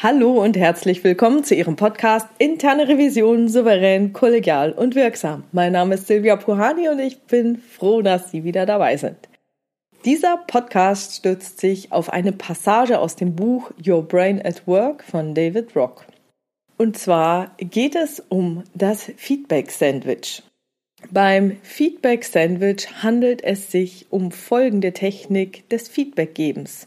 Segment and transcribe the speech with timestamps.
[0.00, 5.42] Hallo und herzlich willkommen zu Ihrem Podcast Interne Revision souverän, kollegial und wirksam.
[5.50, 9.16] Mein Name ist Silvia Puhani und ich bin froh, dass Sie wieder dabei sind.
[10.04, 15.34] Dieser Podcast stützt sich auf eine Passage aus dem Buch Your Brain at Work von
[15.34, 16.06] David Rock.
[16.76, 20.44] Und zwar geht es um das Feedback Sandwich.
[21.10, 26.86] Beim Feedback Sandwich handelt es sich um folgende Technik des Feedbackgebens.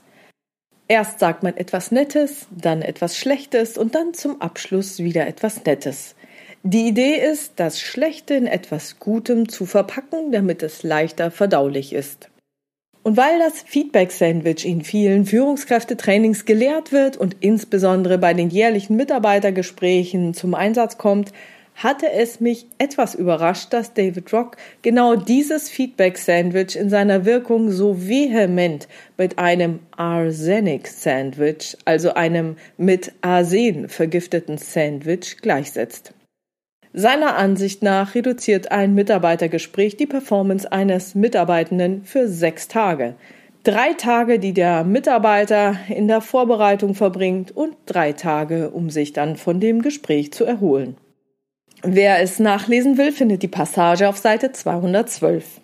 [0.91, 6.15] Erst sagt man etwas Nettes, dann etwas Schlechtes und dann zum Abschluss wieder etwas Nettes.
[6.63, 12.29] Die Idee ist, das Schlechte in etwas Gutem zu verpacken, damit es leichter verdaulich ist.
[13.03, 20.33] Und weil das Feedback-Sandwich in vielen Führungskräftetrainings gelehrt wird und insbesondere bei den jährlichen Mitarbeitergesprächen
[20.33, 21.31] zum Einsatz kommt,
[21.83, 28.07] hatte es mich etwas überrascht, dass David Rock genau dieses Feedback-Sandwich in seiner Wirkung so
[28.07, 28.87] vehement
[29.17, 36.13] mit einem Arsenic-Sandwich, also einem mit Arsen vergifteten Sandwich, gleichsetzt.
[36.93, 43.15] Seiner Ansicht nach reduziert ein Mitarbeitergespräch die Performance eines Mitarbeitenden für sechs Tage.
[43.63, 49.37] Drei Tage, die der Mitarbeiter in der Vorbereitung verbringt und drei Tage, um sich dann
[49.37, 50.97] von dem Gespräch zu erholen.
[51.83, 55.61] Wer es nachlesen will, findet die Passage auf Seite 212.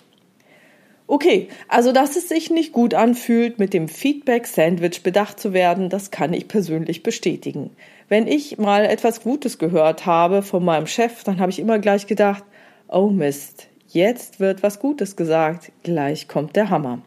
[1.05, 6.09] Okay, also dass es sich nicht gut anfühlt, mit dem Feedback-Sandwich bedacht zu werden, das
[6.09, 7.69] kann ich persönlich bestätigen.
[8.09, 12.07] Wenn ich mal etwas Gutes gehört habe von meinem Chef, dann habe ich immer gleich
[12.07, 12.43] gedacht,
[12.87, 17.03] oh Mist, jetzt wird was Gutes gesagt, gleich kommt der Hammer.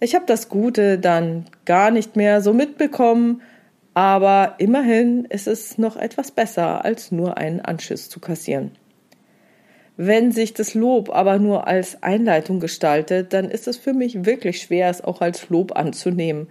[0.00, 3.40] Ich habe das Gute dann gar nicht mehr so mitbekommen,
[3.96, 8.72] aber immerhin ist es noch etwas besser, als nur einen Anschiss zu kassieren.
[9.96, 14.60] Wenn sich das Lob aber nur als Einleitung gestaltet, dann ist es für mich wirklich
[14.60, 16.48] schwer, es auch als Lob anzunehmen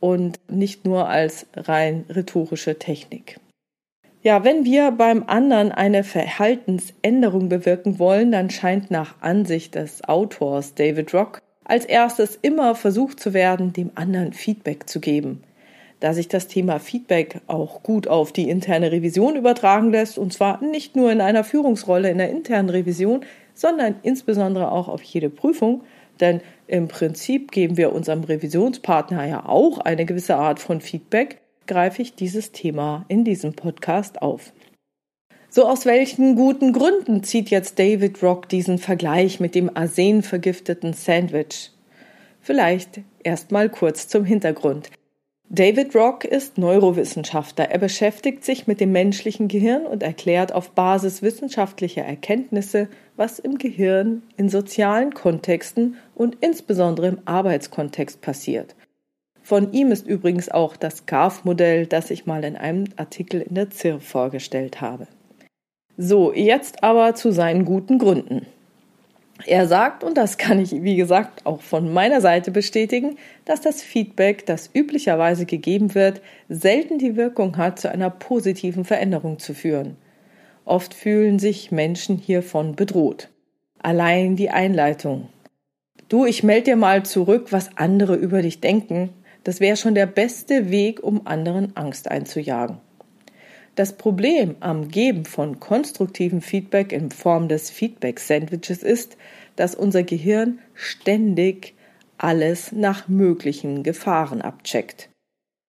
[0.00, 3.38] und nicht nur als rein rhetorische Technik.
[4.22, 10.74] Ja, wenn wir beim anderen eine Verhaltensänderung bewirken wollen, dann scheint nach Ansicht des Autors
[10.74, 15.44] David Rock als erstes immer versucht zu werden, dem anderen Feedback zu geben
[16.00, 20.62] da sich das Thema Feedback auch gut auf die interne Revision übertragen lässt, und zwar
[20.62, 23.24] nicht nur in einer Führungsrolle in der internen Revision,
[23.54, 25.82] sondern insbesondere auch auf jede Prüfung,
[26.20, 32.02] denn im Prinzip geben wir unserem Revisionspartner ja auch eine gewisse Art von Feedback, greife
[32.02, 34.52] ich dieses Thema in diesem Podcast auf.
[35.50, 41.72] So aus welchen guten Gründen zieht jetzt David Rock diesen Vergleich mit dem arsenvergifteten Sandwich?
[42.40, 44.90] Vielleicht erstmal kurz zum Hintergrund.
[45.52, 47.72] David Rock ist Neurowissenschaftler.
[47.72, 53.58] Er beschäftigt sich mit dem menschlichen Gehirn und erklärt auf Basis wissenschaftlicher Erkenntnisse, was im
[53.58, 58.76] Gehirn in sozialen Kontexten und insbesondere im Arbeitskontext passiert.
[59.42, 63.70] Von ihm ist übrigens auch das GAF-Modell, das ich mal in einem Artikel in der
[63.70, 65.08] ZIR vorgestellt habe.
[65.96, 68.46] So, jetzt aber zu seinen guten Gründen.
[69.46, 73.82] Er sagt, und das kann ich, wie gesagt, auch von meiner Seite bestätigen, dass das
[73.82, 79.96] Feedback, das üblicherweise gegeben wird, selten die Wirkung hat, zu einer positiven Veränderung zu führen.
[80.64, 83.28] Oft fühlen sich Menschen hiervon bedroht.
[83.82, 85.28] Allein die Einleitung.
[86.08, 89.10] Du, ich melde dir mal zurück, was andere über dich denken,
[89.44, 92.78] das wäre schon der beste Weg, um anderen Angst einzujagen.
[93.80, 99.16] Das Problem am Geben von konstruktivem Feedback in Form des Feedback-Sandwiches ist,
[99.56, 101.72] dass unser Gehirn ständig
[102.18, 105.08] alles nach möglichen Gefahren abcheckt.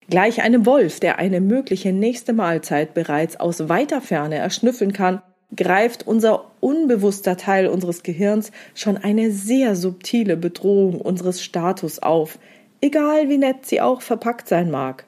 [0.09, 5.21] Gleich einem Wolf, der eine mögliche nächste Mahlzeit bereits aus weiter Ferne erschnüffeln kann,
[5.55, 12.39] greift unser unbewusster Teil unseres Gehirns schon eine sehr subtile Bedrohung unseres Status auf,
[12.81, 15.05] egal wie nett sie auch verpackt sein mag.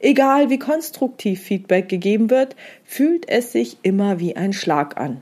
[0.00, 5.20] Egal wie konstruktiv Feedback gegeben wird, fühlt es sich immer wie ein Schlag an.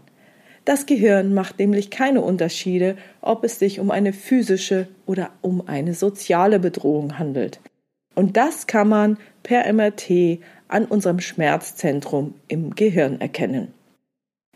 [0.64, 5.94] Das Gehirn macht nämlich keine Unterschiede, ob es sich um eine physische oder um eine
[5.94, 7.58] soziale Bedrohung handelt.
[8.14, 13.72] Und das kann man per MRT an unserem Schmerzzentrum im Gehirn erkennen.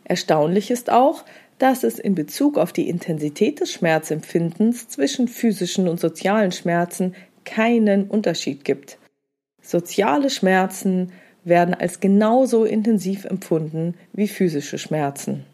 [0.04, 1.24] Erstaunlich ist auch,
[1.58, 7.14] dass es in Bezug auf die Intensität des Schmerzempfindens zwischen physischen und sozialen Schmerzen
[7.44, 8.98] keinen Unterschied gibt.
[9.62, 11.12] Soziale Schmerzen
[11.44, 15.44] werden als genauso intensiv empfunden wie physische Schmerzen.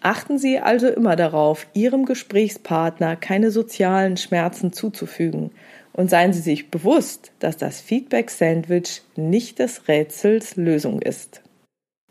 [0.00, 5.50] Achten Sie also immer darauf, Ihrem Gesprächspartner keine sozialen Schmerzen zuzufügen
[5.92, 11.42] und seien Sie sich bewusst, dass das Feedback-Sandwich nicht des Rätsels Lösung ist.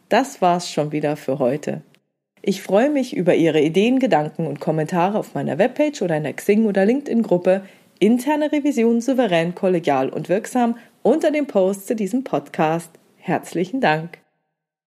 [0.10, 1.82] Das war's schon wieder für heute.
[2.42, 6.34] Ich freue mich über Ihre Ideen, Gedanken und Kommentare auf meiner Webpage oder in der
[6.34, 7.64] Xing- oder LinkedIn-Gruppe
[8.00, 12.92] Interne Revision souverän, kollegial und wirksam unter dem Post zu diesem Podcast.
[13.18, 14.20] Herzlichen Dank.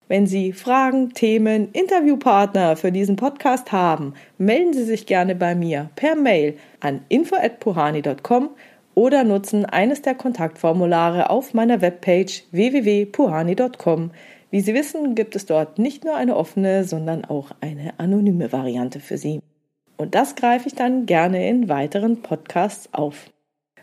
[0.09, 5.91] Wenn Sie Fragen, Themen, Interviewpartner für diesen Podcast haben, melden Sie sich gerne bei mir
[5.95, 8.51] per Mail an info@puhani.com
[8.95, 14.11] oder nutzen eines der Kontaktformulare auf meiner Webpage www.puhani.com.
[14.51, 18.99] Wie Sie wissen, gibt es dort nicht nur eine offene, sondern auch eine anonyme Variante
[18.99, 19.41] für Sie.
[19.97, 23.31] Und das greife ich dann gerne in weiteren Podcasts auf.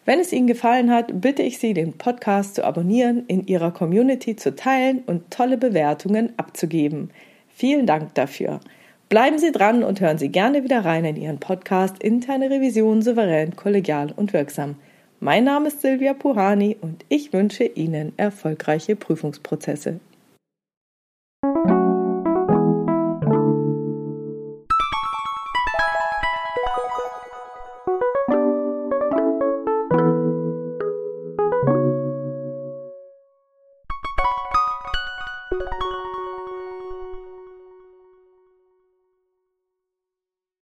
[0.07, 4.38] Wenn es Ihnen gefallen hat, bitte ich Sie, den Podcast zu abonnieren, in Ihrer Community
[4.38, 7.09] zu teilen und tolle Bewertungen abzugeben.
[7.50, 8.62] Vielen Dank dafür.
[9.09, 13.57] Bleiben Sie dran und hören Sie gerne wieder rein in Ihren Podcast Interne Revision souverän,
[13.57, 14.75] kollegial und wirksam.
[15.19, 20.00] Mein Name ist Silvia Puhani und ich wünsche Ihnen erfolgreiche Prüfungsprozesse.